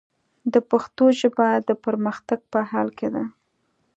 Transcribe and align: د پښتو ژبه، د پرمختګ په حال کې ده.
د 0.53 0.55
پښتو 0.69 1.05
ژبه، 1.19 1.47
د 1.67 1.69
پرمختګ 1.85 2.39
په 2.51 2.59
حال 2.69 2.87
کې 2.97 3.07
ده. 3.13 3.23